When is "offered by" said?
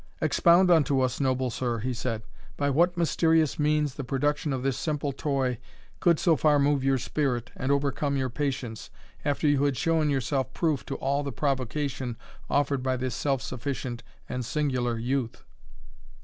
12.49-12.97